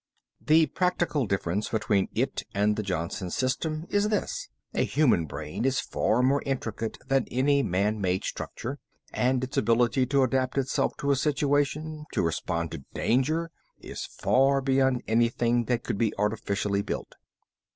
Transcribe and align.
The 0.43 0.65
practical 0.65 1.27
difference 1.27 1.69
between 1.69 2.07
it 2.15 2.41
and 2.55 2.75
the 2.75 2.81
Johnson 2.81 3.29
system 3.29 3.85
is 3.91 4.09
this: 4.09 4.49
a 4.73 4.83
human 4.83 5.27
brain 5.27 5.63
is 5.63 5.79
far 5.79 6.23
more 6.23 6.41
intricate 6.43 6.97
than 7.07 7.27
any 7.29 7.61
man 7.61 8.01
made 8.01 8.23
structure, 8.23 8.79
and 9.13 9.43
its 9.43 9.57
ability 9.57 10.07
to 10.07 10.23
adapt 10.23 10.57
itself 10.57 10.93
to 11.01 11.11
a 11.11 11.15
situation, 11.15 12.05
to 12.13 12.23
respond 12.23 12.71
to 12.71 12.83
danger, 12.95 13.51
is 13.79 14.05
far 14.07 14.59
beyond 14.59 15.03
anything 15.07 15.65
that 15.65 15.83
could 15.83 15.99
be 15.99 16.17
artificially 16.17 16.81
built." 16.81 17.13